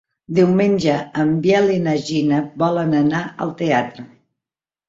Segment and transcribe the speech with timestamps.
[0.35, 4.09] Diumenge en Biel i na Gina volen anar al teatre.